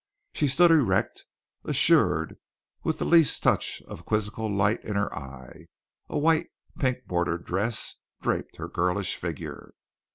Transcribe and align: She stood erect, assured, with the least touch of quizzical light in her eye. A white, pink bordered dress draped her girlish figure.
She 0.33 0.47
stood 0.47 0.71
erect, 0.71 1.25
assured, 1.63 2.37
with 2.83 2.97
the 2.97 3.05
least 3.05 3.43
touch 3.43 3.83
of 3.83 4.03
quizzical 4.03 4.49
light 4.51 4.83
in 4.83 4.95
her 4.95 5.13
eye. 5.15 5.67
A 6.09 6.17
white, 6.17 6.47
pink 6.79 7.05
bordered 7.05 7.45
dress 7.45 7.97
draped 8.19 8.55
her 8.55 8.67
girlish 8.67 9.15
figure. 9.15 9.75